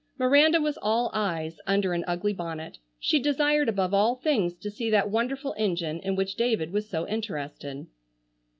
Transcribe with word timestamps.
Miranda 0.17 0.59
was 0.59 0.79
all 0.81 1.11
eyes, 1.13 1.59
under 1.67 1.93
an 1.93 2.03
ugly 2.07 2.33
bonnet. 2.33 2.79
She 2.99 3.19
desired 3.19 3.69
above 3.69 3.93
all 3.93 4.15
things 4.15 4.55
to 4.55 4.71
see 4.71 4.89
that 4.89 5.11
wonderful 5.11 5.53
engine 5.59 5.99
in 5.99 6.15
which 6.15 6.33
David 6.33 6.73
was 6.73 6.89
so 6.89 7.07
interested. 7.07 7.85